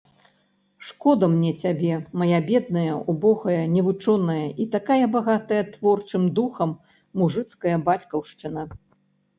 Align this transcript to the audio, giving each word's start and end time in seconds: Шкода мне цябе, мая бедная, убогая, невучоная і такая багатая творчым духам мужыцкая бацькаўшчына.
Шкода 0.85 1.27
мне 1.33 1.51
цябе, 1.63 1.93
мая 2.21 2.39
бедная, 2.47 2.95
убогая, 3.13 3.59
невучоная 3.75 4.41
і 4.65 4.69
такая 4.77 5.05
багатая 5.19 5.61
творчым 5.77 6.23
духам 6.41 6.77
мужыцкая 7.23 7.77
бацькаўшчына. 7.91 8.69